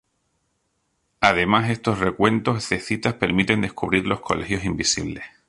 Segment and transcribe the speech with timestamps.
[1.19, 5.23] Además, estos recuentos de citas permiten descubrir los colegios invisibles.